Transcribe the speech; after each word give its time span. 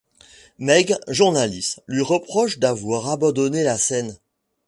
Meg, 0.57 0.95
journaliste, 1.11 1.79
lui 1.85 2.01
reproche 2.01 2.57
d'avoir 2.57 3.07
abandonné 3.07 3.63
la 3.63 3.77
scène. 3.77 4.17